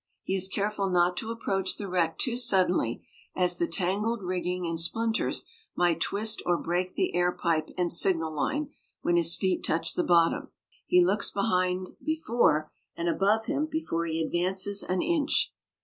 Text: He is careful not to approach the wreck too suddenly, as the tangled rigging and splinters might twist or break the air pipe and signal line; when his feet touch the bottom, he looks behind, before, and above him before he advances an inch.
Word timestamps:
He 0.23 0.35
is 0.35 0.47
careful 0.47 0.89
not 0.89 1.15
to 1.17 1.29
approach 1.29 1.75
the 1.75 1.87
wreck 1.87 2.17
too 2.17 2.35
suddenly, 2.35 3.05
as 3.35 3.59
the 3.59 3.67
tangled 3.67 4.23
rigging 4.23 4.65
and 4.65 4.79
splinters 4.79 5.45
might 5.75 6.01
twist 6.01 6.41
or 6.43 6.57
break 6.57 6.95
the 6.95 7.13
air 7.13 7.31
pipe 7.31 7.69
and 7.77 7.91
signal 7.91 8.33
line; 8.33 8.71
when 9.03 9.15
his 9.15 9.35
feet 9.35 9.63
touch 9.63 9.93
the 9.93 10.03
bottom, 10.03 10.49
he 10.87 11.05
looks 11.05 11.29
behind, 11.29 11.89
before, 12.03 12.71
and 12.95 13.09
above 13.09 13.45
him 13.45 13.67
before 13.67 14.07
he 14.07 14.19
advances 14.23 14.81
an 14.81 15.03
inch. 15.03 15.53